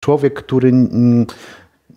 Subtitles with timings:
[0.00, 0.72] człowiek, który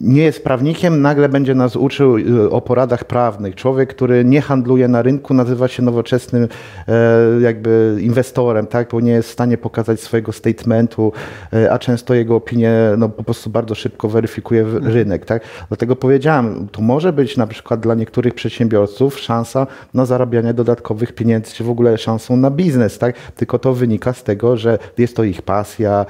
[0.04, 3.56] nie jest prawnikiem, nagle będzie nas uczył y, o poradach prawnych.
[3.56, 6.48] Człowiek, który nie handluje na rynku, nazywa się nowoczesnym
[6.88, 8.90] e, jakby inwestorem, tak?
[8.92, 11.14] bo nie jest w stanie pokazać swojego statementu,
[11.54, 15.26] e, a często jego opinie no, po prostu bardzo szybko weryfikuje rynek.
[15.26, 15.44] Tak?
[15.68, 21.54] Dlatego powiedziałem, to może być na przykład dla niektórych przedsiębiorców szansa na zarabianie dodatkowych pieniędzy,
[21.54, 22.98] czy w ogóle szansą na biznes.
[22.98, 23.16] Tak?
[23.36, 26.06] Tylko to wynika z tego, że jest to ich pasja,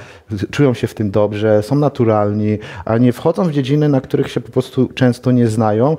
[0.51, 3.51] czują się w tym dobrze, są naturalni, a nie wchodzą w
[3.83, 5.97] dziedziny, na których się po prostu często nie znają.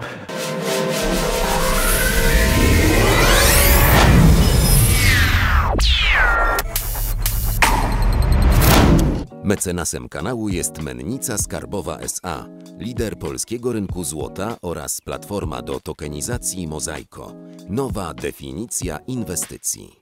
[9.44, 12.46] Mecenasem kanału jest Mennica Skarbowa SA,
[12.78, 17.32] lider polskiego rynku złota oraz platforma do tokenizacji Mozaiko.
[17.68, 20.00] Nowa definicja inwestycji.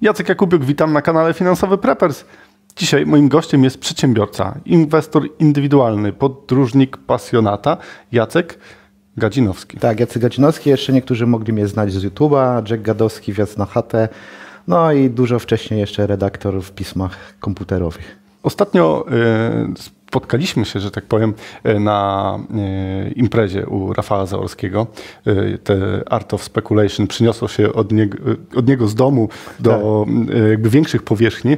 [0.00, 2.24] Jacek Jakubiuk, witam na kanale Finansowy Preppers.
[2.76, 7.76] Dzisiaj moim gościem jest przedsiębiorca, inwestor indywidualny, podróżnik, pasjonata
[8.12, 8.58] Jacek
[9.16, 9.76] Gadzinowski.
[9.78, 10.70] Tak, Jacek Gadzinowski.
[10.70, 14.08] Jeszcze niektórzy mogli mnie znać z YouTube'a, Jack Gadowski, Wjazd na chatę.
[14.68, 18.16] No i dużo wcześniej jeszcze redaktor w pismach komputerowych.
[18.42, 24.86] Ostatnio y, spotkaliśmy się, że tak powiem, e, na e, imprezie u Rafała Zaorskiego.
[25.26, 28.18] E, te Art of Speculation przyniosło się od niego,
[28.56, 29.28] od niego z domu
[29.60, 30.36] do tak.
[30.50, 31.56] jakby większych powierzchni.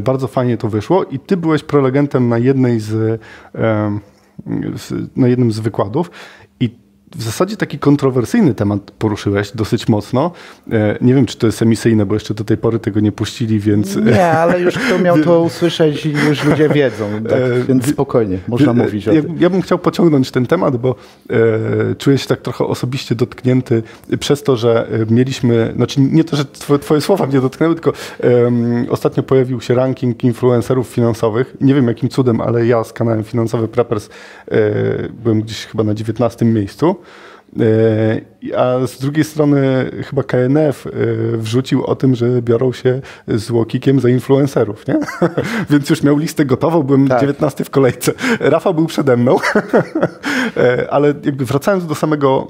[0.00, 3.20] Bardzo fajnie to wyszło i ty byłeś prelegentem na jednej z
[5.16, 6.10] na jednym z wykładów
[7.14, 10.30] w zasadzie taki kontrowersyjny temat poruszyłeś dosyć mocno.
[10.72, 13.60] E, nie wiem, czy to jest emisyjne, bo jeszcze do tej pory tego nie puścili,
[13.60, 13.96] więc...
[13.96, 18.38] Nie, ale już kto miał to usłyszeć i już ludzie wiedzą, tak, e, więc spokojnie,
[18.48, 19.36] można mówić o ja, tym.
[19.40, 20.94] Ja bym chciał pociągnąć ten temat, bo
[21.30, 23.82] e, czuję się tak trochę osobiście dotknięty
[24.20, 26.44] przez to, że mieliśmy, znaczy nie to, że
[26.80, 27.92] twoje, słowa mnie dotknęły, tylko
[28.90, 31.56] ostatnio pojawił się ranking influencerów finansowych.
[31.60, 34.08] Nie wiem jakim cudem, ale ja z kanałem Finansowy Preppers
[35.22, 36.95] byłem gdzieś chyba na 19 miejscu.
[37.60, 40.90] E, a z drugiej strony chyba KNF e,
[41.36, 44.98] wrzucił o tym, że biorą się z Łokikiem za influencerów, nie?
[45.70, 47.20] Więc już miał listę gotową, byłem tak.
[47.20, 48.12] 19 w kolejce.
[48.40, 49.36] Rafał był przede mną,
[50.56, 52.48] e, ale jakby wracając do samego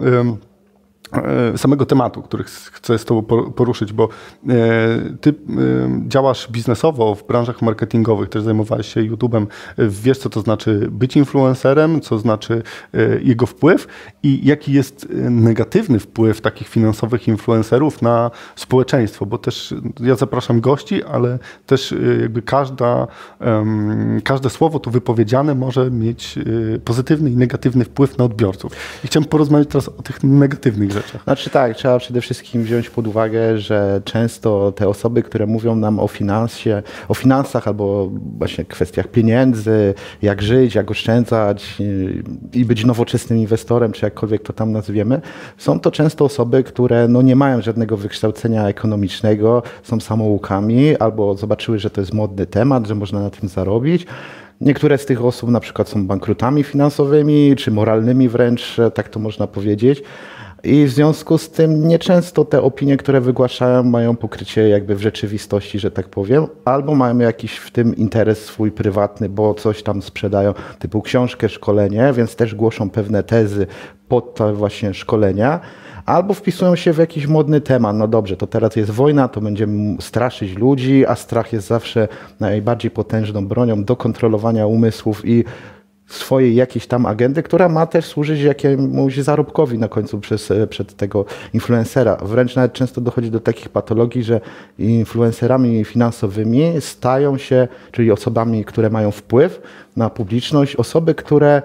[1.57, 3.23] samego tematu, który chcę z Tobą
[3.53, 4.09] poruszyć, bo e,
[5.21, 5.35] Ty e,
[6.09, 9.47] działasz biznesowo w branżach marketingowych, też zajmowałeś się YouTube'em,
[9.79, 12.63] wiesz co to znaczy być influencerem, co znaczy
[13.23, 13.87] jego wpływ
[14.23, 21.05] i jaki jest negatywny wpływ takich finansowych influencerów na społeczeństwo, bo też ja zapraszam gości,
[21.05, 23.07] ale też jakby każda,
[24.25, 26.39] każde słowo tu wypowiedziane może mieć
[26.85, 28.73] pozytywny i negatywny wpływ na odbiorców.
[29.05, 31.25] I chciałem porozmawiać teraz o tych negatywnych rzeczach.
[31.25, 36.01] Znaczy tak, trzeba przede wszystkim wziąć pod uwagę, że często te osoby, które mówią nam
[36.01, 41.79] o finansie, o finansach albo właśnie kwestiach pieniędzy, jak żyć, jak oszczędzać
[42.53, 45.21] i być nowoczesnym inwestorem, czy jakkolwiek to tam nazwiemy,
[45.59, 51.79] są to często osoby, które no nie mają żadnego wykształcenia ekonomicznego, są samoukami albo zobaczyły,
[51.79, 54.07] że to jest modny temat, że można na tym zarobić.
[54.61, 59.47] Niektóre z tych osób na przykład są bankrutami finansowymi, czy moralnymi wręcz, tak to można
[59.47, 60.03] powiedzieć.
[60.67, 65.79] I w związku z tym nieczęsto te opinie, które wygłaszają, mają pokrycie jakby w rzeczywistości,
[65.79, 70.55] że tak powiem, albo mają jakiś w tym interes swój prywatny, bo coś tam sprzedają,
[70.79, 73.67] typu książkę, szkolenie, więc też głoszą pewne tezy
[74.09, 75.61] pod te właśnie szkolenia
[76.07, 77.97] albo wpisują się w jakiś modny temat.
[77.97, 82.09] No dobrze, to teraz jest wojna, to będziemy straszyć ludzi, a strach jest zawsze
[82.41, 85.45] najbardziej potężną bronią do kontrolowania umysłów i
[86.07, 90.97] swojej jakiejś tam agendy, która ma też służyć jakiemuś zarobkowi na końcu przez, e, przed
[90.97, 91.25] tego
[91.55, 92.17] influencera.
[92.23, 94.41] Wręcz nawet często dochodzi do takich patologii, że
[94.79, 99.63] influencerami finansowymi stają się, czyli osobami, które mają wpływ
[99.97, 101.63] na publiczność, osoby, które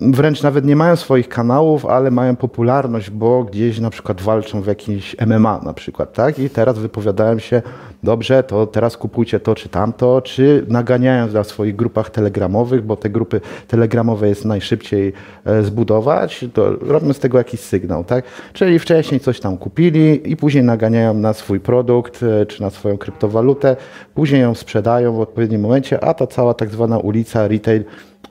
[0.00, 4.66] wręcz nawet nie mają swoich kanałów, ale mają popularność, bo gdzieś na przykład walczą w
[4.66, 6.38] jakimś MMA na przykład, tak?
[6.38, 7.62] I teraz wypowiadałem się,
[8.02, 13.10] dobrze, to teraz kupujcie to czy tamto, czy naganiają na swoich grupach telegramowych, bo te
[13.10, 15.12] grupy telegramowe jest najszybciej
[15.44, 18.24] e, zbudować, to robią z tego jakiś sygnał, tak?
[18.52, 22.98] Czyli wcześniej coś tam kupili i później naganiają na swój produkt, e, czy na swoją
[22.98, 23.76] kryptowalutę,
[24.14, 27.84] później ją sprzedają w odpowiednim momencie, a ta cała tak zwana ulica retail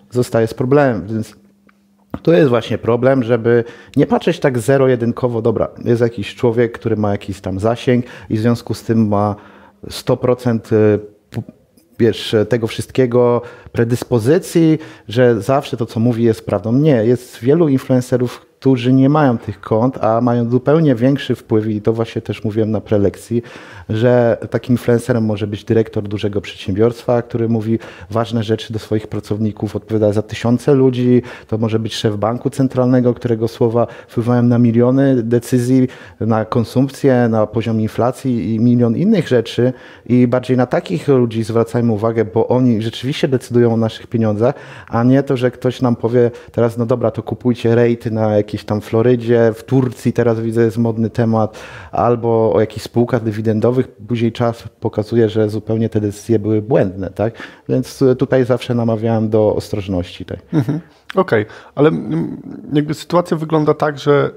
[0.10, 1.36] zostaje z problemem, więc
[2.22, 3.64] to jest właśnie problem, żeby
[3.96, 8.42] nie patrzeć tak zero-jedynkowo, dobra, jest jakiś człowiek, który ma jakiś tam zasięg i w
[8.42, 9.36] związku z tym ma
[9.88, 11.00] 100% y,
[12.00, 13.42] wiesz, tego wszystkiego,
[13.72, 16.74] predyspozycji, że zawsze to, co mówi, jest prawdą.
[16.74, 21.82] Nie, jest wielu influencerów, którzy nie mają tych kont, a mają zupełnie większy wpływ i
[21.82, 23.44] to właśnie też mówiłem na prelekcji,
[23.90, 27.80] że takim influencerem może być dyrektor dużego przedsiębiorstwa, który mówi
[28.10, 33.14] ważne rzeczy do swoich pracowników, odpowiada za tysiące ludzi, to może być szef banku centralnego,
[33.14, 35.88] którego słowa wpływają na miliony decyzji,
[36.20, 39.74] na konsumpcję, na poziom inflacji i milion innych rzeczy.
[40.06, 44.56] I bardziej na takich ludzi zwracajmy uwagę, bo oni rzeczywiście decydują o naszych pieniądzach,
[44.90, 48.66] a nie to, że ktoś nam powie teraz, no dobra, to kupujcie rejty na jakiejś
[48.66, 51.60] tam Florydzie, w Turcji teraz widzę jest modny temat,
[51.92, 57.34] albo o jakichś spółkach dywidendowych, później czas pokazuje, że zupełnie te decyzje były błędne, tak?
[57.70, 60.26] Więc tutaj zawsze namawiałem do ostrożności.
[60.26, 60.40] Tak?
[60.54, 60.80] Mhm.
[61.16, 62.42] Okej, okay, ale mm,
[62.74, 64.32] jakby sytuacja wygląda tak, że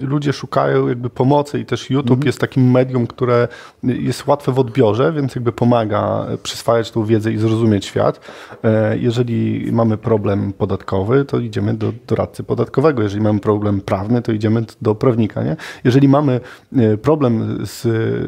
[0.00, 2.26] ludzie szukają jakby pomocy i też YouTube mhm.
[2.26, 3.48] jest takim medium, które
[3.82, 8.20] jest łatwe w odbiorze, więc jakby pomaga przyswajać tą wiedzę i zrozumieć świat.
[8.64, 13.02] E, jeżeli mamy problem podatkowy, to idziemy do doradcy podatkowego.
[13.02, 15.42] Jeżeli mamy problem prawny, to idziemy do prawnika.
[15.42, 15.56] Nie?
[15.84, 16.40] Jeżeli mamy
[16.76, 17.82] e, problem z,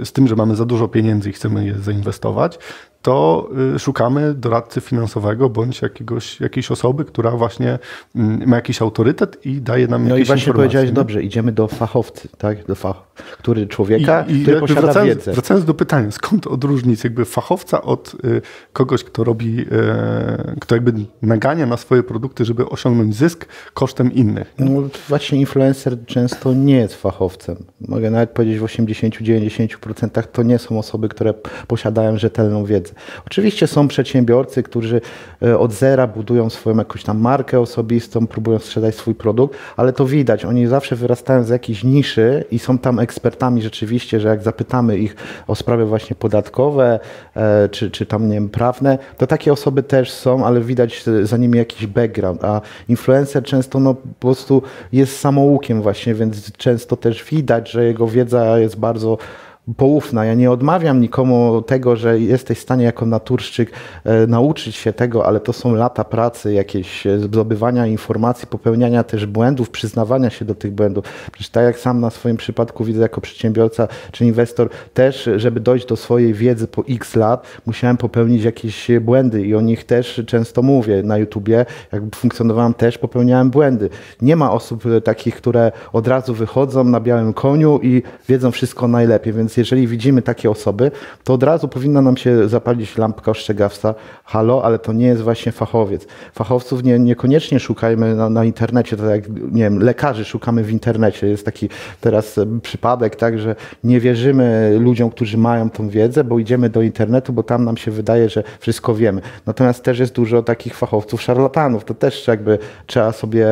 [0.08, 2.58] z tym, że mamy za dużo pieniędzy i chcemy je zainwestować,
[3.04, 7.78] to y, szukamy doradcy finansowego bądź jakiegoś, jakiejś osoby, która właśnie
[8.16, 10.94] mm, ma jakiś autorytet i daje nam no jakieś No i właśnie powiedziałeś nie?
[10.94, 12.66] dobrze, idziemy do fachowcy, tak?
[12.66, 12.96] do fach,
[13.32, 15.32] który człowieka, I, i który posiada wracając, wiedzę.
[15.32, 18.42] Wracając do pytania, skąd odróżnić jakby fachowca od y,
[18.72, 20.92] kogoś, kto robi, y, kto jakby
[21.22, 24.54] nagania na swoje produkty, żeby osiągnąć zysk kosztem innych?
[24.58, 27.56] No właśnie influencer często nie jest fachowcem.
[27.88, 31.34] Mogę nawet powiedzieć w 80-90% to nie są osoby, które
[31.66, 32.94] posiadają rzetelną wiedzę.
[33.26, 35.00] Oczywiście są przedsiębiorcy, którzy
[35.43, 40.06] e, od zera budują swoją jakąś tam markę osobistą, próbują sprzedać swój produkt, ale to
[40.06, 44.99] widać, oni zawsze wyrastają z jakiejś niszy i są tam ekspertami rzeczywiście, że jak zapytamy
[44.99, 47.00] ich o sprawy właśnie podatkowe,
[47.37, 51.37] e, czy, czy tam nie wiem, prawne, to takie osoby też są, ale widać za
[51.37, 54.62] nimi jakiś background, a influencer często no, po prostu
[54.93, 59.19] jest samoukiem właśnie, więc często też widać, że jego wiedza jest bardzo
[59.76, 60.25] poufna.
[60.25, 63.72] Ja nie odmawiam nikomu tego, że jesteś w stanie jako naturszczyk
[64.05, 69.26] e, nauczyć się tego, ale to są lata pracy, jakieś e, zdobywania informacji, popełniania też
[69.26, 71.05] błędów, przyznawania się do tych błędów.
[71.32, 75.87] Przecież tak jak sam na swoim przypadku widzę jako przedsiębiorca czy inwestor, też żeby dojść
[75.87, 80.62] do swojej wiedzy po x lat, musiałem popełnić jakieś błędy i o nich też często
[80.62, 81.67] mówię na YouTubie.
[81.93, 83.88] Jak funkcjonowałem też, popełniałem błędy.
[84.22, 89.32] Nie ma osób takich, które od razu wychodzą na białym koniu i wiedzą wszystko najlepiej,
[89.32, 90.90] więc jeżeli widzimy takie osoby,
[91.24, 95.52] to od razu powinna nam się zapalić lampka ostrzegawca, halo, ale to nie jest właśnie
[95.52, 96.06] fachowiec.
[96.32, 101.26] Fachowców nie, niekoniecznie szukajmy na, na internecie, tak jak, nie wiem, lekarzy szukamy w internecie.
[101.26, 101.68] Jest taki
[102.00, 107.32] teraz przypadek, tak, że nie wierzymy ludziom, którzy mają tą wiedzę, bo idziemy do internetu,
[107.32, 109.20] bo tam nam się wydaje, że wszystko wiemy.
[109.46, 111.84] Natomiast też jest dużo takich fachowców, szarlatanów.
[111.84, 113.46] To też jakby trzeba sobie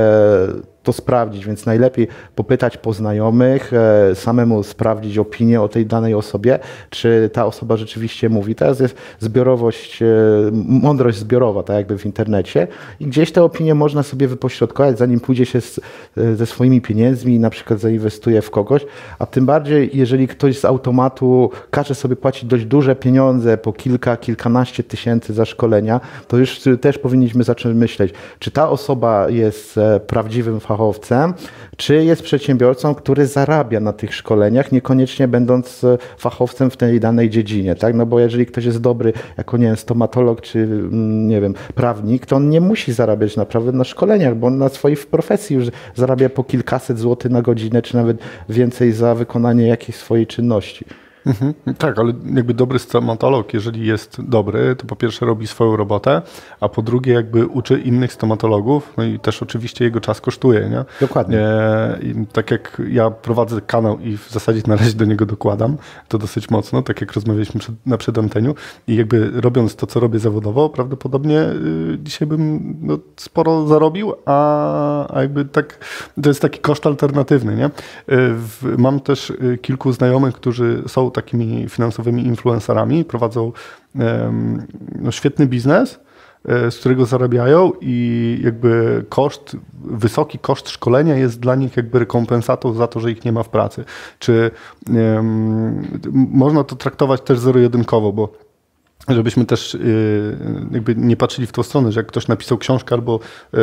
[0.82, 6.58] to sprawdzić, więc najlepiej popytać poznajomych, e, samemu sprawdzić opinię o tej danej osobie,
[6.90, 8.55] czy ta osoba rzeczywiście mówi.
[8.55, 10.06] Teraz jest zbiorowość, e,
[10.52, 12.67] mądrość zbiorowa, tak jakby w internecie
[13.00, 15.81] i gdzieś te opinie można sobie wypośrodkować, zanim pójdzie się z,
[16.17, 18.87] e, ze swoimi pieniędzmi i na przykład zainwestuje w kogoś,
[19.19, 24.17] a tym bardziej, jeżeli ktoś z automatu każe sobie płacić dość duże pieniądze, po kilka,
[24.17, 30.61] kilkanaście tysięcy za szkolenia, to już też powinniśmy zacząć myśleć, czy ta osoba jest prawdziwym
[30.72, 31.34] fachowcem,
[31.76, 37.30] czy jest przedsiębiorcą, który zarabia na tych szkoleniach, niekoniecznie będąc e, fachowcem w tej danej
[37.30, 37.94] dziedzinie, tak?
[37.94, 42.26] No bo jeżeli ktoś jest dobry jako, nie wiem, stomatolog czy, mm, nie wiem, prawnik,
[42.26, 46.29] to on nie musi zarabiać naprawdę na szkoleniach, bo on na swojej profesji już zarabia
[46.29, 50.84] po kilkaset złotych na godzinę, czy nawet więcej za wykonanie jakiejś swojej czynności.
[51.26, 51.55] Mhm.
[51.79, 56.22] Tak, ale jakby dobry stomatolog, jeżeli jest dobry, to po pierwsze robi swoją robotę,
[56.60, 60.84] a po drugie jakby uczy innych stomatologów, no i też oczywiście jego czas kosztuje, nie?
[61.00, 61.38] Dokładnie.
[61.38, 61.98] E,
[62.32, 65.76] tak jak ja prowadzę kanał i w zasadzie na razie do niego dokładam,
[66.08, 68.55] to dosyć mocno, tak jak rozmawialiśmy przed, na przedanteniu
[68.86, 75.17] i jakby robiąc to, co robię zawodowo, prawdopodobnie y, dzisiaj bym no, sporo zarobił, a,
[75.17, 75.79] a jakby tak,
[76.22, 77.64] to jest taki koszt alternatywny, nie?
[77.64, 77.70] E,
[78.06, 83.52] w, mam też y, kilku znajomych, którzy są takimi finansowymi influencerami, prowadzą
[85.00, 86.00] no, świetny biznes,
[86.48, 92.72] e, z którego zarabiają i jakby koszt, wysoki koszt szkolenia jest dla nich jakby rekompensatą
[92.72, 93.84] za to, że ich nie ma w pracy.
[94.19, 94.50] Czy
[94.94, 96.00] um,
[96.32, 98.32] można to traktować też zero-jedynkowo, bo
[99.08, 100.36] żebyśmy też y,
[100.70, 103.20] jakby nie patrzyli w tą stronę, że jak ktoś napisał książkę albo
[103.54, 103.58] y,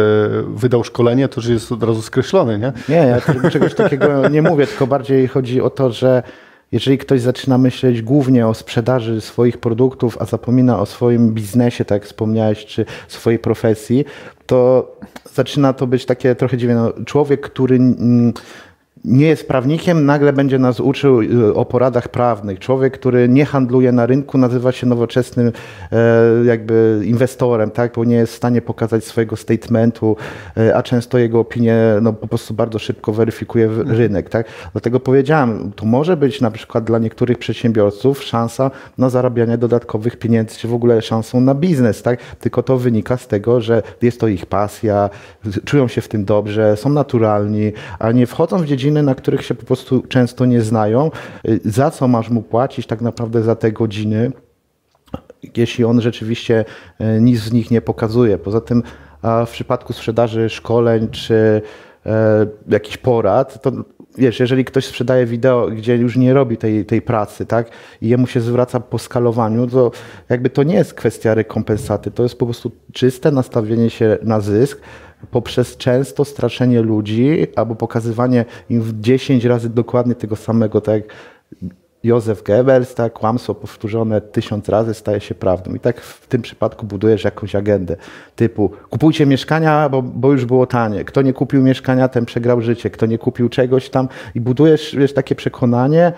[0.47, 2.73] wydał szkolenie, to że jest od razu skreślony, nie?
[2.89, 6.23] Nie, ja czegoś takiego nie mówię, tylko bardziej chodzi o to, że
[6.71, 11.95] jeżeli ktoś zaczyna myśleć głównie o sprzedaży swoich produktów, a zapomina o swoim biznesie, tak
[11.95, 14.05] jak wspomniałeś, czy swojej profesji,
[14.45, 14.91] to
[15.33, 16.75] zaczyna to być takie trochę dziwne.
[16.75, 18.33] No, człowiek, który mm,
[19.05, 22.59] nie jest prawnikiem, nagle będzie nas uczył y, o poradach prawnych.
[22.59, 25.51] Człowiek, który nie handluje na rynku, nazywa się nowoczesnym
[25.91, 27.93] e, jakby inwestorem, tak?
[27.95, 30.15] bo nie jest w stanie pokazać swojego statementu,
[30.57, 33.97] e, a często jego opinie no, po prostu bardzo szybko weryfikuje mhm.
[33.97, 34.29] rynek.
[34.29, 34.47] Tak?
[34.71, 40.57] Dlatego powiedziałem, to może być na przykład dla niektórych przedsiębiorców szansa na zarabianie dodatkowych pieniędzy,
[40.57, 42.19] czy w ogóle szansą na biznes, tak?
[42.39, 45.09] tylko to wynika z tego, że jest to ich pasja,
[45.65, 49.45] czują się w tym dobrze, są naturalni, a nie wchodzą w dziedzinę godziny, na których
[49.45, 51.11] się po prostu często nie znają.
[51.47, 54.31] Y, za co masz mu płacić tak naprawdę za te godziny,
[55.57, 56.65] jeśli on rzeczywiście
[57.01, 58.37] y, nic z nich nie pokazuje.
[58.37, 58.83] Poza tym
[59.45, 61.61] w przypadku sprzedaży szkoleń czy
[62.05, 63.71] e, jakichś porad, to
[64.17, 67.69] wiesz, jeżeli ktoś sprzedaje wideo, gdzie już nie robi tej, tej pracy, tak,
[68.01, 69.91] i jemu się zwraca po skalowaniu, to
[70.29, 74.81] jakby to nie jest kwestia rekompensaty, to jest po prostu czyste nastawienie się na zysk,
[75.31, 81.03] poprzez często straszenie ludzi albo pokazywanie im w 10 razy dokładnie tego samego, tak
[82.03, 85.73] Józef Goebbels, tak, kłamstwo powtórzone tysiąc razy staje się prawdą.
[85.73, 87.95] I tak w tym przypadku budujesz jakąś agendę
[88.35, 91.03] typu kupujcie mieszkania, bo, bo już było tanie.
[91.03, 92.89] Kto nie kupił mieszkania, ten przegrał życie.
[92.89, 96.13] Kto nie kupił czegoś tam i budujesz wiesz, takie przekonanie,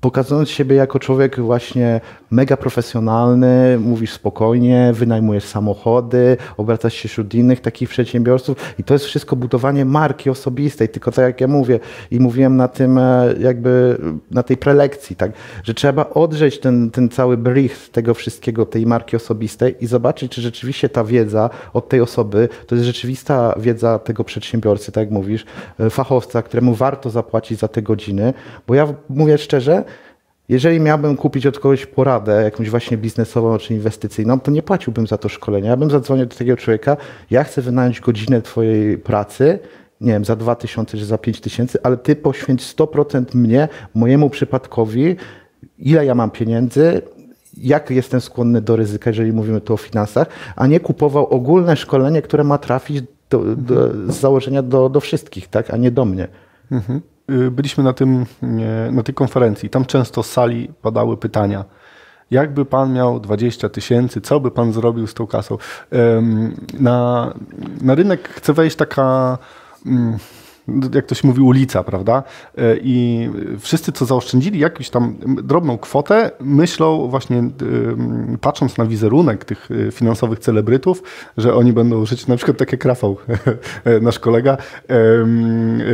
[0.00, 7.60] pokazując siebie jako człowiek właśnie mega profesjonalny, mówisz spokojnie, wynajmujesz samochody, obracasz się wśród innych
[7.60, 11.80] takich przedsiębiorców i to jest wszystko budowanie marki osobistej, tylko tak jak ja mówię
[12.10, 13.98] i mówiłem na tym e, jakby
[14.30, 15.32] na tej prelekcji, tak,
[15.64, 20.40] że trzeba odrzeć ten, ten cały brief tego wszystkiego, tej marki osobistej i zobaczyć, czy
[20.40, 25.46] rzeczywiście ta wiedza od tej osoby to jest rzeczywista wiedza tego przedsiębiorcy, tak jak mówisz,
[25.80, 28.34] e, fachowca, któremu warto zapłacić za te godziny,
[28.66, 29.67] bo ja mówię szczerze,
[30.48, 35.18] jeżeli miałbym kupić od kogoś poradę, jakąś właśnie biznesową czy inwestycyjną, to nie płaciłbym za
[35.18, 35.68] to szkolenie.
[35.68, 36.96] Ja bym zadzwonił do takiego człowieka,
[37.30, 39.58] ja chcę wynająć godzinę twojej pracy,
[40.00, 45.16] nie wiem, za 2000 czy za 5000, ale ty poświęć 100% mnie, mojemu przypadkowi,
[45.78, 47.02] ile ja mam pieniędzy,
[47.56, 52.22] jak jestem skłonny do ryzyka, jeżeli mówimy tu o finansach, a nie kupował ogólne szkolenie,
[52.22, 56.28] które ma trafić do, do, z założenia do, do wszystkich, tak, a nie do mnie.
[56.72, 57.00] Mhm.
[57.30, 58.26] Y, byliśmy na, tym,
[58.92, 59.70] na tej konferencji.
[59.70, 61.64] Tam często z sali padały pytania.
[62.30, 65.58] Jakby pan miał 20 tysięcy, co by pan zrobił z tą kasą?
[66.80, 67.34] Na,
[67.80, 69.38] na rynek chce wejść taka
[69.86, 70.18] mm,
[70.94, 72.22] jak to się mówi, ulica, prawda?
[72.58, 77.42] E, I wszyscy, co zaoszczędzili jakąś tam drobną kwotę, myślą właśnie,
[78.40, 81.02] patrząc na wizerunek tych e, finansowych celebrytów,
[81.36, 83.16] że oni będą żyć na przykład tak jak Rafał,
[84.02, 84.56] nasz kolega,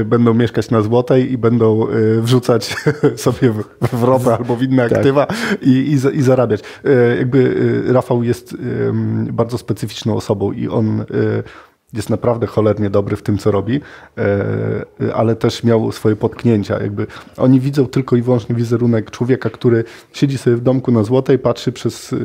[0.04, 2.76] będą mieszkać na Złotej i będą e, wrzucać
[3.16, 3.52] sobie
[3.92, 4.98] w ropę albo w inne tak.
[4.98, 5.26] aktywa
[5.62, 6.60] i, i, i zarabiać.
[7.18, 7.54] Jakby
[7.86, 8.56] Rafał jest
[9.32, 11.04] bardzo specyficzną osobą i on
[11.94, 13.80] jest naprawdę cholernie dobry w tym, co robi,
[14.18, 16.82] e, ale też miał swoje potknięcia.
[16.82, 21.38] Jakby oni widzą tylko i wyłącznie wizerunek człowieka, który siedzi sobie w domku na Złotej,
[21.38, 22.16] patrzy przez, e,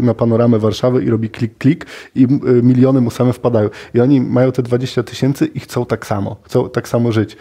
[0.00, 2.28] na panoramę Warszawy i robi klik, klik i e,
[2.62, 3.70] miliony mu same wpadają.
[3.94, 7.36] I oni mają te 20 tysięcy i chcą tak samo, chcą tak samo żyć.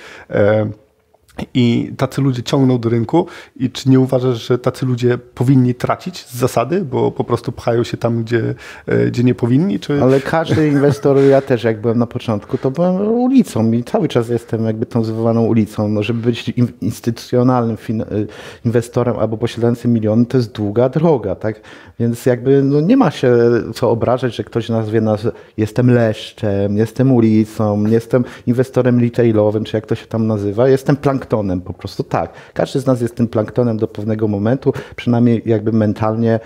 [1.53, 6.25] I tacy ludzie ciągną do rynku i czy nie uważasz, że tacy ludzie powinni tracić
[6.25, 8.55] z zasady, bo po prostu pchają się tam, gdzie,
[8.87, 9.79] e, gdzie nie powinni?
[9.79, 10.03] Czy...
[10.03, 14.29] Ale każdy inwestor, ja też jak byłem na początku, to byłem ulicą i cały czas
[14.29, 15.87] jestem jakby tą zwywaną ulicą.
[15.87, 16.49] No, żeby być
[16.81, 18.03] instytucjonalnym e,
[18.65, 21.61] inwestorem albo posiadającym miliony, to jest długa droga, tak?
[21.99, 23.37] Więc jakby no, nie ma się
[23.73, 25.27] co obrażać, że ktoś nazwie nas
[25.57, 31.24] jestem leszczem, jestem ulicą, jestem inwestorem retailowym, czy jak to się tam nazywa, jestem plank
[31.25, 32.33] planktonem po prostu, tak.
[32.53, 36.39] Każdy z nas jest tym planktonem do pewnego momentu, przynajmniej jakby mentalnie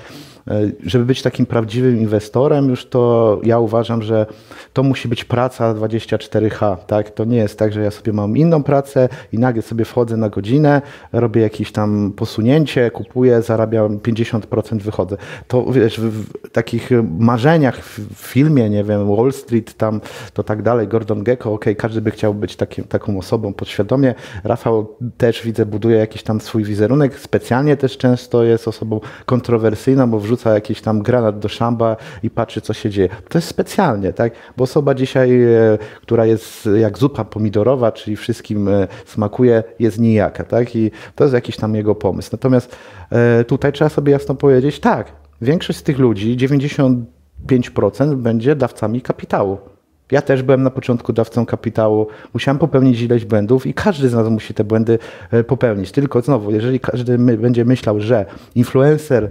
[0.85, 4.25] żeby być takim prawdziwym inwestorem, już to ja uważam, że
[4.73, 6.77] to musi być praca 24H.
[6.77, 7.09] Tak?
[7.09, 10.29] To nie jest tak, że ja sobie mam inną pracę i nagle sobie wchodzę na
[10.29, 10.81] godzinę,
[11.13, 15.17] robię jakieś tam posunięcie, kupuję, zarabiam 50%, wychodzę.
[15.47, 20.01] To wiesz, w takich marzeniach w filmie, nie wiem, Wall Street, tam
[20.33, 24.15] to tak dalej, Gordon Gecko, ok, każdy by chciał być takim, taką osobą podświadomie.
[24.43, 30.19] Rafał też widzę, buduje jakiś tam swój wizerunek, specjalnie też często jest osobą kontrowersyjną, bo
[30.19, 33.09] wrzuca wrzuca jakiś tam granat do szamba i patrzy, co się dzieje.
[33.29, 34.33] To jest specjalnie, tak?
[34.57, 40.43] Bo osoba dzisiaj, e, która jest jak zupa pomidorowa, czyli wszystkim e, smakuje, jest nijaka,
[40.43, 40.75] tak?
[40.75, 42.29] I to jest jakiś tam jego pomysł.
[42.31, 42.75] Natomiast
[43.11, 49.57] e, tutaj trzeba sobie jasno powiedzieć, tak, większość z tych ludzi, 95% będzie dawcami kapitału.
[50.11, 54.29] Ja też byłem na początku dawcą kapitału, musiałem popełnić ileś błędów i każdy z nas
[54.29, 54.99] musi te błędy
[55.47, 55.91] popełnić.
[55.91, 59.29] Tylko znowu, jeżeli każdy będzie myślał, że influencer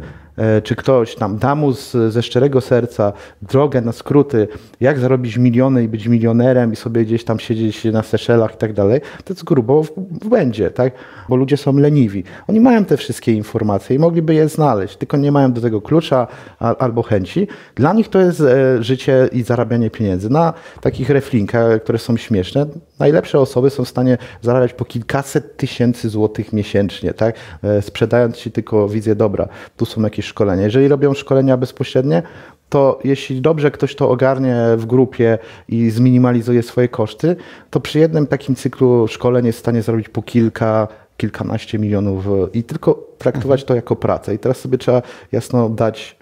[0.65, 4.49] czy ktoś tam da mu z, ze szczerego serca drogę na skróty,
[4.81, 8.73] jak zarobić miliony i być milionerem i sobie gdzieś tam siedzieć na Seszelach i tak
[8.73, 10.93] dalej, to jest grubo w, w błędzie, tak?
[11.29, 12.25] Bo ludzie są leniwi.
[12.49, 16.27] Oni mają te wszystkie informacje i mogliby je znaleźć, tylko nie mają do tego klucza
[16.59, 17.49] a, albo chęci.
[17.75, 20.31] Dla nich to jest e, życie i zarabianie pieniędzy.
[20.31, 22.67] Na takich reflinkach, które są śmieszne,
[22.99, 27.35] najlepsze osoby są w stanie zarabiać po kilkaset tysięcy złotych miesięcznie, tak?
[27.63, 29.49] E, sprzedając ci tylko wizję dobra.
[29.77, 30.63] Tu są jakieś szkolenia.
[30.63, 32.23] Jeżeli robią szkolenia bezpośrednie,
[32.69, 35.39] to jeśli dobrze ktoś to ogarnie w grupie
[35.69, 37.37] i zminimalizuje swoje koszty,
[37.71, 42.65] to przy jednym takim cyklu szkoleń jest w stanie zrobić po kilka, kilkanaście milionów i
[42.65, 44.35] tylko traktować to jako pracę.
[44.35, 45.03] I teraz sobie trzeba
[45.33, 46.18] jasno dać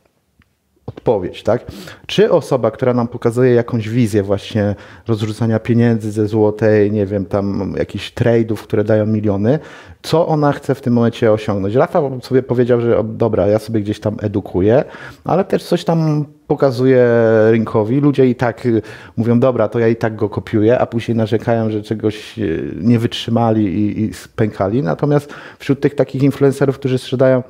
[0.86, 1.64] odpowiedź, tak?
[2.06, 4.74] Czy osoba, która nam pokazuje jakąś wizję właśnie
[5.08, 9.58] rozrzucania pieniędzy ze złotej, nie wiem, tam jakichś trade'ów, które dają miliony,
[10.02, 11.74] co ona chce w tym momencie osiągnąć?
[11.74, 14.84] Rafa sobie powiedział, że dobra, ja sobie gdzieś tam edukuję,
[15.24, 17.06] ale też coś tam pokazuje
[17.50, 18.00] rynkowi.
[18.00, 18.82] Ludzie i tak y,
[19.16, 22.98] mówią, dobra, to ja i tak go kopiuję, a później narzekają, że czegoś y, nie
[22.98, 24.82] wytrzymali i, i spękali.
[24.82, 27.42] Natomiast wśród tych takich influencerów, którzy sprzedają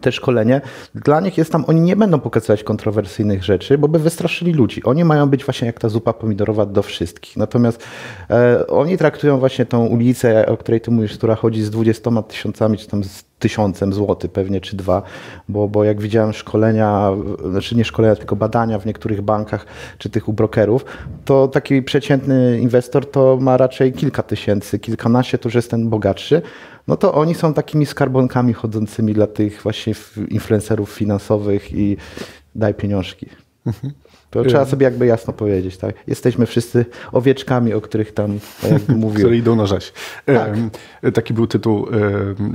[0.00, 0.60] te szkolenie,
[0.94, 4.84] dla nich jest tam, oni nie będą pokazywać kontrowersyjnych rzeczy, bo by wystraszyli ludzi.
[4.84, 7.36] Oni mają być właśnie jak ta zupa pomidorowa do wszystkich.
[7.36, 7.84] Natomiast
[8.30, 12.78] e, oni traktują właśnie tą ulicę, o której ty mówisz, która chodzi z 20 tysiącami,
[12.78, 15.02] czy tam z tysiącem złotych pewnie, czy dwa,
[15.48, 17.10] bo, bo jak widziałem szkolenia,
[17.50, 19.66] znaczy nie szkolenia, tylko badania w niektórych bankach,
[19.98, 20.84] czy tych u brokerów,
[21.24, 26.42] to taki przeciętny inwestor to ma raczej kilka tysięcy, kilkanaście, to już jest ten bogatszy,
[26.90, 29.94] no to oni są takimi skarbonkami chodzącymi dla tych właśnie
[30.28, 31.96] influencerów finansowych i
[32.54, 33.26] daj pieniążki.
[33.66, 33.92] Mhm.
[34.30, 35.94] To trzeba sobie jakby jasno powiedzieć, tak?
[36.06, 38.38] Jesteśmy wszyscy owieczkami, o których tam
[38.70, 39.16] jakby mówiłem.
[39.16, 39.92] Które idą na rzeź.
[40.26, 40.54] Tak.
[41.14, 41.86] Taki był tytuł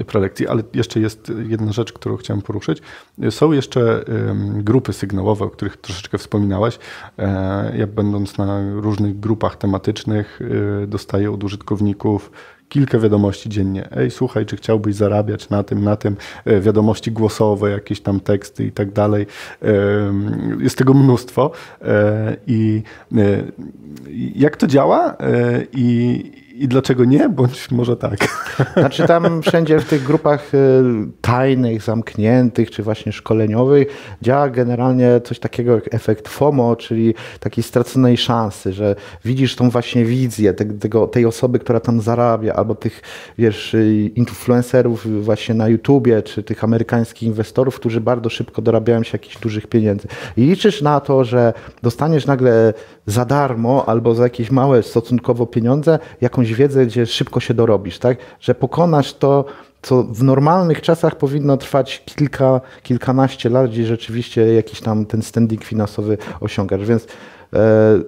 [0.08, 2.82] prelekcji, ale jeszcze jest jedna rzecz, którą chciałem poruszyć.
[3.30, 4.06] Są jeszcze
[4.54, 6.80] grupy sygnałowe, o których troszeczkę wspominałeś.
[7.20, 10.40] E, ja będąc na różnych grupach tematycznych
[10.84, 12.32] e, dostaję od użytkowników
[12.70, 13.90] kilka wiadomości dziennie.
[13.92, 18.66] Ej, słuchaj, czy chciałbyś zarabiać na tym, na tym, e, wiadomości głosowe, jakieś tam teksty
[18.66, 19.26] i tak dalej.
[20.60, 21.52] Jest tego mnóstwo.
[21.82, 22.84] E, I
[23.18, 23.44] e,
[24.36, 25.18] jak to działa?
[25.74, 28.18] I i dlaczego nie, bądź może tak?
[28.78, 30.84] Znaczy tam wszędzie w tych grupach y,
[31.22, 33.88] tajnych, zamkniętych, czy właśnie szkoleniowych
[34.22, 40.06] działa generalnie coś takiego jak efekt FOMO, czyli takiej straconej szansy, że widzisz tą właśnie
[40.06, 43.02] wizję tego, tej osoby, która tam zarabia, albo tych,
[43.38, 49.10] wiesz, y, influencerów właśnie na YouTubie, czy tych amerykańskich inwestorów, którzy bardzo szybko dorabiają się
[49.14, 50.08] jakichś dużych pieniędzy.
[50.38, 52.74] I liczysz na to, że dostaniesz nagle
[53.06, 58.18] za darmo albo za jakieś małe stosunkowo pieniądze jakąś wiedzę, gdzie szybko się dorobisz, tak?
[58.40, 59.46] Że pokonasz to,
[59.82, 65.64] co w normalnych czasach powinno trwać kilka, kilkanaście lat, gdzie rzeczywiście jakiś tam ten standing
[65.64, 66.86] finansowy osiągasz.
[66.86, 67.08] Więc
[67.54, 67.58] e,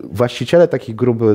[0.04, 1.26] właściciele takich grup e,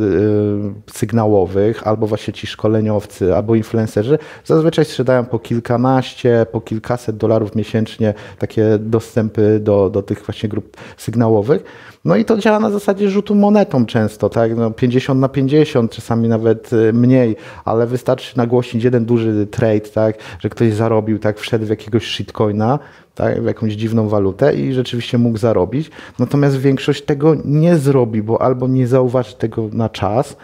[0.93, 8.15] sygnałowych, albo właśnie ci szkoleniowcy, albo influencerzy, zazwyczaj sprzedają po kilkanaście, po kilkaset dolarów miesięcznie
[8.39, 11.65] takie dostępy do, do tych właśnie grup sygnałowych.
[12.05, 14.57] No i to działa na zasadzie rzutu monetą często, tak?
[14.57, 20.19] No 50 na 50, czasami nawet y, mniej, ale wystarczy nagłośnić jeden duży trade, tak?
[20.39, 21.39] Że ktoś zarobił, tak?
[21.39, 22.79] Wszedł w jakiegoś shitcoina,
[23.15, 23.43] tak?
[23.43, 25.91] w jakąś dziwną walutę i rzeczywiście mógł zarobić.
[26.19, 30.37] Natomiast większość tego nie zrobi, bo albo nie zauważy tego na czas,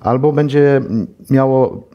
[0.00, 0.80] albo będzie
[1.30, 1.88] miało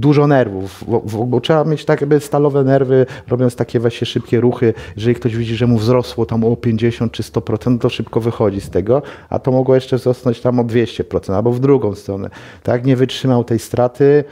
[0.00, 4.74] dużo nerwów, bo, bo, trzeba mieć tak jakby stalowe nerwy, robiąc takie właśnie szybkie ruchy.
[4.96, 8.70] Jeżeli ktoś widzi, że mu wzrosło tam o 50 czy 100%, to szybko wychodzi z
[8.70, 12.30] tego, a to mogło jeszcze wzrosnąć tam o 200%, albo w drugą stronę.
[12.62, 14.24] Tak, nie wytrzymał tej straty,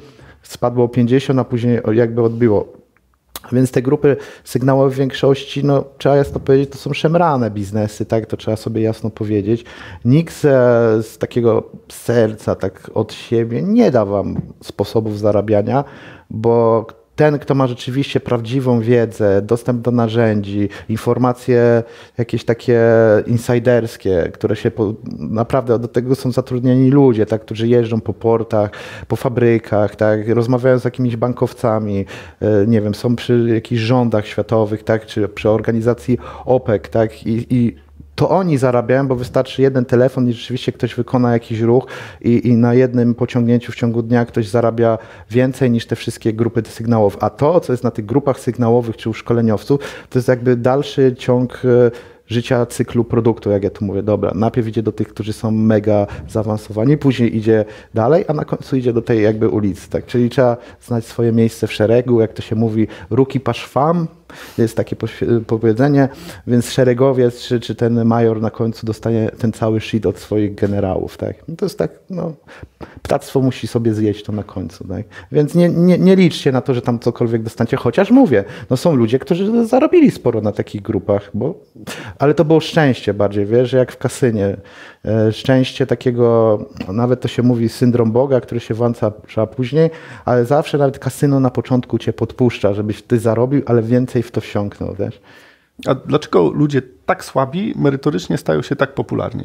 [0.42, 2.85] spadło o 50, a później jakby odbiło
[3.52, 8.26] więc te grupy sygnałowe w większości, no, trzeba jasno powiedzieć, to są szemrane biznesy, tak?
[8.26, 9.64] To trzeba sobie jasno powiedzieć.
[10.04, 10.42] Nikt z,
[11.06, 15.84] z takiego serca, tak od siebie nie da wam sposobów zarabiania,
[16.30, 21.82] bo ten, kto ma rzeczywiście prawdziwą wiedzę, dostęp do narzędzi, informacje
[22.18, 22.80] jakieś takie
[23.26, 28.70] insiderskie, które się po, naprawdę do tego są zatrudnieni ludzie, tak, którzy jeżdżą po portach,
[29.08, 32.04] po fabrykach, tak, rozmawiają z jakimiś bankowcami,
[32.40, 37.46] e, nie wiem, są przy jakichś rządach światowych, tak, czy przy organizacji OPEC, tak, i,
[37.50, 37.85] i
[38.16, 41.86] to oni zarabiają, bo wystarczy jeden telefon i rzeczywiście ktoś wykona jakiś ruch
[42.20, 44.98] i, i, na jednym pociągnięciu w ciągu dnia ktoś zarabia
[45.30, 47.16] więcej niż te wszystkie grupy sygnałów.
[47.20, 51.14] A to, co jest na tych grupach sygnałowych czy u szkoleniowców, to jest jakby dalszy
[51.18, 51.90] ciąg e,
[52.28, 54.02] życia cyklu produktu, jak ja tu mówię.
[54.02, 58.76] Dobra, najpierw idzie do tych, którzy są mega zaawansowani, później idzie dalej, a na końcu
[58.76, 60.06] idzie do tej jakby ulicy, tak?
[60.06, 64.06] Czyli trzeba znać swoje miejsce w szeregu, jak to się mówi, ruki pasz fam,
[64.58, 64.96] jest takie
[65.46, 66.08] powiedzenie,
[66.46, 71.16] więc szeregowiec czy, czy ten major na końcu dostanie ten cały shit od swoich generałów,
[71.16, 71.36] tak?
[71.48, 72.32] No to jest tak, no,
[73.02, 75.04] ptactwo musi sobie zjeść to na końcu, tak?
[75.32, 78.94] Więc nie, nie, nie liczcie na to, że tam cokolwiek dostacie, chociaż mówię, no są
[78.94, 81.54] ludzie, którzy zarobili sporo na takich grupach, bo,
[82.18, 84.56] ale to było szczęście bardziej, wiesz, jak w kasynie.
[85.04, 89.10] E, szczęście takiego, nawet to się mówi syndrom Boga, który się włącza
[89.56, 89.90] później,
[90.24, 94.40] ale zawsze nawet kasyno na początku cię podpuszcza, żebyś ty zarobił, ale więcej w to
[94.40, 95.20] wsiąknął, wiesz.
[95.86, 99.44] A dlaczego ludzie tak słabi merytorycznie stają się tak popularni?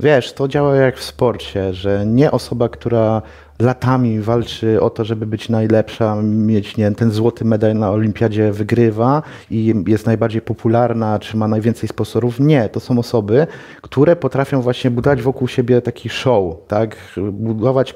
[0.00, 3.22] Wiesz, to działa jak w sporcie, że nie osoba, która
[3.58, 9.22] latami walczy o to, żeby być najlepsza, mieć nie, ten złoty medal na olimpiadzie wygrywa
[9.50, 12.40] i jest najbardziej popularna, czy ma najwięcej sponsorów.
[12.40, 13.46] Nie, to są osoby,
[13.82, 16.96] które potrafią właśnie budować wokół siebie taki show, tak?
[17.32, 17.94] budować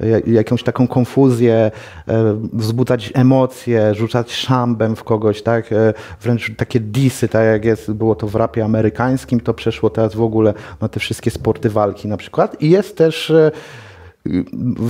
[0.00, 1.70] e, jakąś taką konfuzję,
[2.08, 5.72] e, wzbudzać emocje, rzucać szambem w kogoś, tak?
[5.72, 10.14] E, wręcz takie disy, tak jak jest, było to w rapie amerykańskim, to przeszło teraz
[10.14, 12.62] w ogóle na te wszystkie sporty walki na przykład.
[12.62, 13.32] I jest też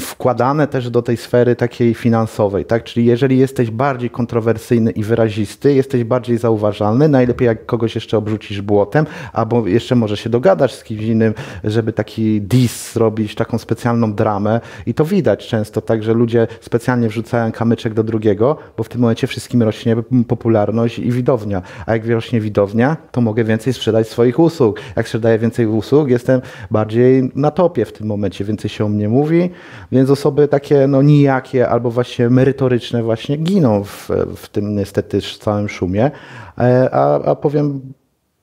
[0.01, 2.85] wkładane też do tej sfery takiej finansowej, tak?
[2.85, 8.61] Czyli jeżeli jesteś bardziej kontrowersyjny i wyrazisty, jesteś bardziej zauważalny, najlepiej jak kogoś jeszcze obrzucisz
[8.61, 14.15] błotem, albo jeszcze może się dogadasz z kimś innym, żeby taki dis zrobić, taką specjalną
[14.15, 18.89] dramę i to widać często tak, że ludzie specjalnie wrzucają kamyczek do drugiego, bo w
[18.89, 19.97] tym momencie wszystkim rośnie
[20.29, 24.81] popularność i widownia, a jak rośnie widownia, to mogę więcej sprzedać swoich usług.
[24.97, 26.41] Jak sprzedaję więcej usług, jestem
[26.71, 29.51] bardziej na topie w tym momencie, więcej się o mnie mówi, mówi,
[29.93, 35.69] więc osoby takie no nijakie albo właśnie merytoryczne właśnie giną w, w tym niestety całym
[35.69, 36.11] szumie,
[36.59, 37.81] e, a, a powiem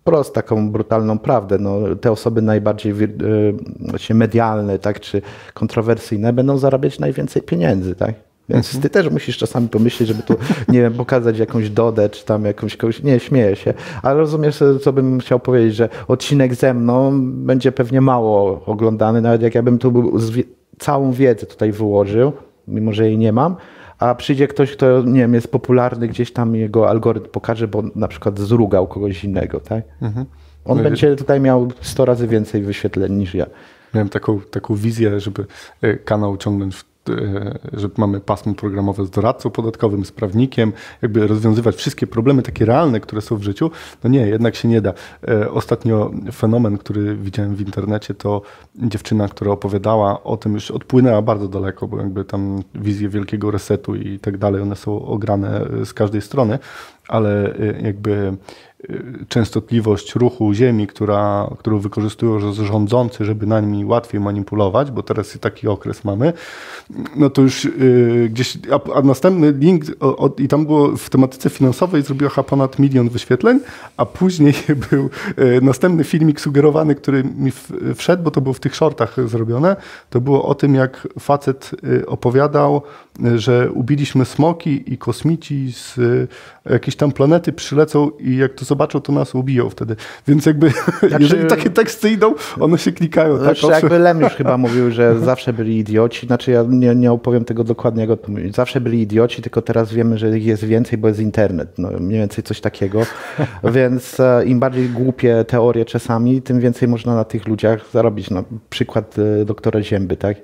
[0.03, 1.57] prost taką brutalną prawdę.
[1.57, 2.93] No, te osoby najbardziej
[3.79, 5.21] właśnie medialne, tak, czy
[5.53, 8.13] kontrowersyjne będą zarabiać najwięcej pieniędzy, tak?
[8.49, 8.81] Więc mhm.
[8.81, 10.35] ty też musisz czasami pomyśleć, żeby tu,
[10.73, 14.93] nie wiem, pokazać jakąś dodę, czy tam jakąś kogoś, nie, śmieję się, ale rozumiesz, co
[14.93, 19.79] bym chciał powiedzieć, że odcinek ze mną będzie pewnie mało oglądany, nawet jak ja bym
[19.79, 20.19] tu był
[20.79, 22.31] całą wiedzę tutaj wyłożył,
[22.67, 23.55] mimo że jej nie mam,
[23.99, 28.07] a przyjdzie ktoś, kto nie wiem, jest popularny, gdzieś tam jego algorytm pokaże, bo na
[28.07, 29.83] przykład zrugał kogoś innego, tak?
[30.01, 30.25] Mhm.
[30.65, 33.45] On no będzie tutaj miał 100 razy więcej wyświetleń niż ja.
[33.93, 35.45] Miałem taką, taką wizję, żeby
[35.81, 36.88] e, kanał ciągnąć w
[37.73, 42.99] że mamy pasmo programowe z doradcą podatkowym, z prawnikiem, jakby rozwiązywać wszystkie problemy takie realne,
[42.99, 43.71] które są w życiu.
[44.03, 44.93] No nie, jednak się nie da.
[45.27, 48.41] E, ostatnio fenomen, który widziałem w internecie, to
[48.75, 53.95] dziewczyna, która opowiadała o tym, już odpłynęła bardzo daleko, bo jakby tam wizje wielkiego resetu
[53.95, 56.59] i tak dalej, one są ograne z każdej strony,
[57.07, 58.37] ale e, jakby
[59.27, 65.67] częstotliwość ruchu Ziemi, która, którą wykorzystują rządzący, żeby na nimi łatwiej manipulować, bo teraz taki
[65.67, 66.33] okres mamy,
[67.15, 71.09] no to już yy, gdzieś, a, a, następny link o, o, i tam było w
[71.09, 73.59] tematyce finansowej zrobiła chyba ponad milion wyświetleń,
[73.97, 74.53] a później
[74.89, 77.51] był yy, następny filmik sugerowany, który mi
[77.95, 79.75] wszedł, bo to było w tych shortach zrobione,
[80.09, 81.71] to było o tym, jak facet
[82.07, 82.81] opowiadał, y,
[83.35, 86.27] że ubiliśmy smoki i kosmici z y,
[86.69, 89.95] jakiejś tam planety przylecą i jak to zobaczą, to nas ubiją wtedy.
[90.27, 93.33] Więc jakby, znaczy, jeżeli takie teksty idą, one się klikają.
[93.35, 93.43] Tak?
[93.43, 93.83] Znaczy, tak?
[93.83, 96.27] jakby Lem już chyba mówił, że zawsze byli idioci.
[96.27, 100.17] Znaczy ja nie, nie opowiem tego dokładnie, jak to Zawsze byli idioci, tylko teraz wiemy,
[100.17, 101.73] że ich jest więcej, bo jest internet.
[101.77, 103.01] No, mniej więcej coś takiego.
[103.75, 108.29] Więc e, im bardziej głupie teorie czasami, tym więcej można na tych ludziach zarobić.
[108.29, 110.37] No, przykład e, doktora Zięby, tak?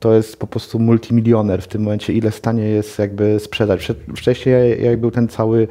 [0.00, 3.92] To jest po prostu multimilioner w tym momencie, ile stanie jest jakby sprzedać.
[4.16, 5.68] Wcześniej jak był ten cały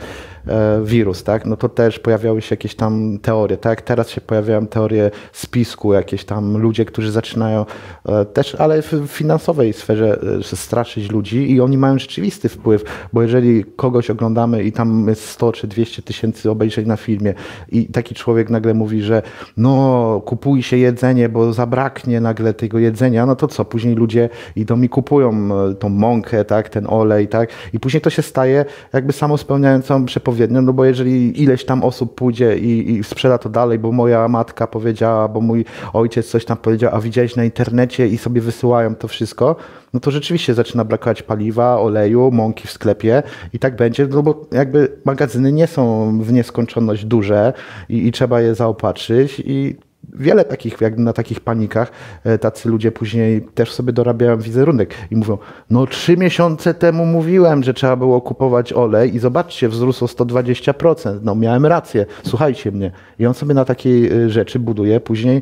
[0.50, 1.46] E, wirus, tak?
[1.46, 3.82] No to też pojawiały się jakieś tam teorie, tak?
[3.82, 7.66] Teraz się pojawiają teorie spisku, jakieś tam ludzie, którzy zaczynają
[8.06, 13.22] e, też, ale w finansowej sferze e, straszyć ludzi i oni mają rzeczywisty wpływ, bo
[13.22, 17.34] jeżeli kogoś oglądamy i tam jest 100 czy 200 tysięcy obejrzeń na filmie
[17.72, 19.22] i taki człowiek nagle mówi, że
[19.58, 23.66] no kupuj się jedzenie, bo zabraknie nagle tego jedzenia, no to co?
[23.66, 24.19] Później ludzie
[24.56, 26.70] idą i kupują tą mąkę, tak?
[26.70, 27.50] Ten olej, tak?
[27.74, 32.58] I później to się staje jakby samospełniającą przepowiednią no bo jeżeli ileś tam osób pójdzie
[32.58, 36.96] i, i, sprzeda to dalej, bo moja matka powiedziała, bo mój ojciec coś tam powiedział,
[36.96, 39.56] a widziałeś na internecie i sobie wysyłają to wszystko,
[39.94, 44.46] no to rzeczywiście zaczyna brakować paliwa, oleju, mąki w sklepie i tak będzie, no bo
[44.52, 47.54] jakby magazyny nie są w nieskończoność duże
[47.90, 49.76] i, i trzeba je zaopatrzyć i
[50.14, 51.92] wiele takich, jak na takich panikach,
[52.24, 55.38] e, tacy ludzie później też sobie dorabiają wizerunek i mówią,
[55.70, 61.20] no trzy miesiące temu mówiłem, że trzeba było kupować olej i zobaczcie, wzrósł o 120%,
[61.24, 62.92] no miałem rację, słuchajcie mnie.
[63.20, 65.42] I on sobie na takiej e, rzeczy buduje później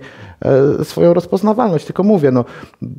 [0.79, 1.85] e, swoją rozpoznawalność.
[1.85, 2.45] Tylko mówię, no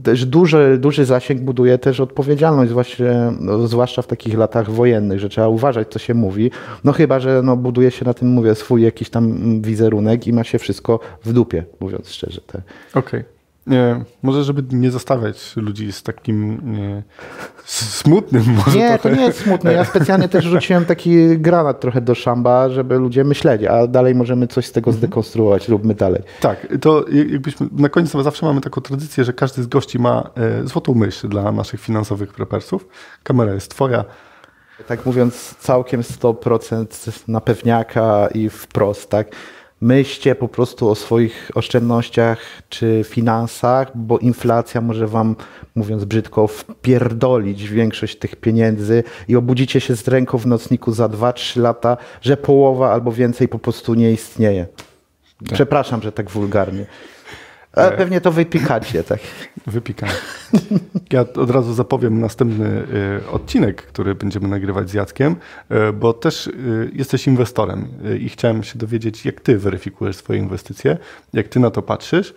[0.02, 5.28] też duży, duży zasięg buduje też odpowiedzialność, właśnie, no, zwłaszcza w takich latach wojennych, że
[5.28, 6.50] trzeba uważać, co się mówi.
[6.84, 10.44] No chyba, że no, buduje się na tym, mówię, swój jakiś tam wizerunek i ma
[10.44, 11.47] się wszystko w dupie,
[11.80, 12.40] mówiąc szczerze.
[12.40, 12.60] Tak.
[12.94, 13.24] Okej.
[13.68, 17.02] Nie, może żeby nie zostawiać ludzi z takim nie,
[17.64, 19.16] smutnym może Nie, to trochę.
[19.16, 19.72] nie jest smutne.
[19.72, 24.46] Ja specjalnie też rzuciłem taki granat trochę do szamba, żeby ludzie myśleli, a dalej możemy
[24.46, 25.68] coś z tego zdekonstruować.
[25.68, 26.22] Róbmy dalej.
[26.40, 30.66] Tak, to jakbyśmy na koniec zawsze mamy taką tradycję, że każdy z gości ma e,
[30.66, 32.88] złotą myśl dla naszych finansowych prepersów.
[33.22, 34.04] Kamera jest twoja.
[34.86, 39.28] Tak mówiąc całkiem 100% na pewniaka i wprost, tak?
[39.80, 45.36] Myślcie po prostu o swoich oszczędnościach czy finansach, bo inflacja może wam,
[45.74, 51.60] mówiąc brzydko, wpierdolić większość tych pieniędzy i obudzicie się z ręką w nocniku za 2-3
[51.60, 54.66] lata, że połowa albo więcej po prostu nie istnieje.
[55.52, 56.86] Przepraszam, że tak wulgarnie.
[57.72, 59.20] Ale pewnie to wypikacie, tak?
[59.68, 60.12] Wypikamy.
[61.12, 62.84] Ja od razu zapowiem następny
[63.22, 65.36] y, odcinek, który będziemy nagrywać z Jackiem,
[65.70, 67.88] y, bo też y, jesteś inwestorem
[68.20, 70.98] i chciałem się dowiedzieć, jak ty weryfikujesz swoje inwestycje,
[71.32, 72.34] jak ty na to patrzysz,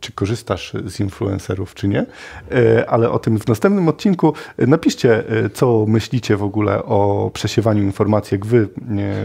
[0.00, 2.06] czy korzystasz z influencerów, czy nie,
[2.52, 4.32] Y, ale o tym w następnym odcinku.
[4.62, 8.68] Y, Napiszcie, y, co myślicie w ogóle o przesiewaniu informacji, jak wy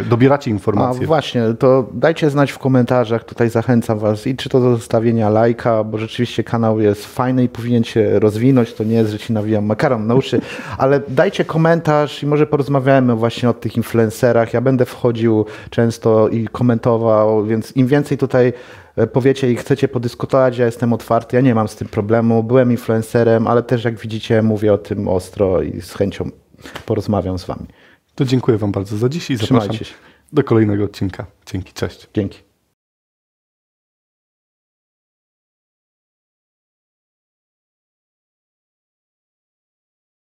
[0.02, 1.08] y, dobieracie A informacje.
[1.08, 5.84] właśnie, to dajcie znać w komentarzach, tutaj zachęcam Was i czy to do zostawienia lajka,
[5.84, 9.66] bo rzeczywiście kanał jest fajny i powinien się rozwinąć, to nie jest, że Ci nawijam
[9.66, 10.42] makaron na uszy,
[10.78, 14.54] ale dajcie komentarz i może porozmawiamy właśnie o tych influencerach.
[14.54, 18.54] Ja będę wchodził często i komentował, więc im więcej tutaj
[19.14, 23.48] powiecie i chcecie podyskutować, ja jestem otwarty, ja nie mam z tym problemu, byłem influencerem,
[23.48, 26.30] ale też jak widzicie mówię o tym ostro i z chęcią
[26.86, 27.66] porozmawiam z Wami.
[28.16, 29.86] To dziękuję wam bardzo za dziś i zapraszam się.
[30.34, 31.26] do kolejnego odcinka.
[31.46, 32.08] Dzięki, cześć.
[32.14, 32.55] Dzięki.